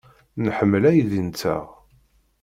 Nḥemmel 0.45 0.83
aydi-nteɣ. 0.89 1.65